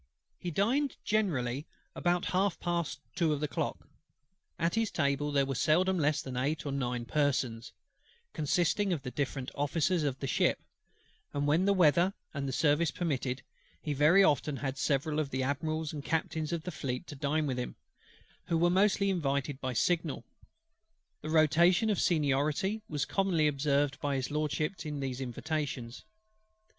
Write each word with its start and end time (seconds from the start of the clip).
He 0.39 0.49
dined 0.49 0.95
generally 1.03 1.67
about 1.95 2.25
half 2.33 2.59
past 2.59 3.01
two 3.13 3.31
o'clock. 3.33 3.87
At 4.57 4.73
his 4.73 4.89
table 4.89 5.31
there 5.31 5.45
were 5.45 5.53
seldom 5.53 5.99
less 5.99 6.23
than 6.23 6.35
eight 6.37 6.65
or 6.65 6.71
nine 6.71 7.05
persons, 7.05 7.71
consisting 8.33 8.91
of 8.93 9.03
the 9.03 9.11
different 9.11 9.51
Officers 9.53 10.01
of 10.01 10.17
the 10.17 10.25
ship: 10.25 10.59
and 11.35 11.45
when 11.45 11.65
the 11.65 11.71
weather 11.73 12.15
and 12.33 12.47
the 12.47 12.51
service 12.51 12.89
permitted, 12.89 13.43
he 13.79 13.93
very 13.93 14.23
often 14.23 14.57
had 14.57 14.75
several 14.79 15.19
of 15.19 15.29
the 15.29 15.43
Admirals 15.43 15.93
and 15.93 16.03
Captains 16.03 16.51
in 16.51 16.61
the 16.61 16.71
Fleet 16.71 17.05
to 17.05 17.15
dine 17.15 17.45
with 17.45 17.59
him; 17.59 17.75
who 18.47 18.57
were 18.57 18.71
mostly 18.71 19.11
invited 19.11 19.61
by 19.61 19.73
signal, 19.73 20.25
the 21.21 21.29
rotation 21.29 21.91
of 21.91 22.01
seniority 22.01 22.81
being 22.89 22.99
commonly 23.07 23.45
observed 23.45 23.99
by 23.99 24.15
HIS 24.15 24.31
LORDSHIP 24.31 24.83
in 24.83 24.99
these 24.99 25.21
invitations. 25.21 26.05